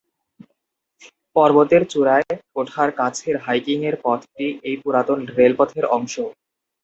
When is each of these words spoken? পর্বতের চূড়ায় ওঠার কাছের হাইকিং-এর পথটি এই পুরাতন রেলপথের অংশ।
পর্বতের 1.35 1.83
চূড়ায় 1.91 2.27
ওঠার 2.55 2.89
কাছের 2.99 3.35
হাইকিং-এর 3.37 3.95
পথটি 4.03 4.45
এই 4.63 4.75
পুরাতন 4.81 5.19
রেলপথের 5.37 5.85
অংশ। 5.97 6.13